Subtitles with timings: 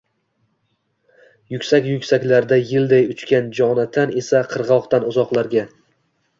[1.55, 5.71] Yuksak-yuksaklarda yelday uchgan Jonatan esa qirg‘oqdan uzoqlarga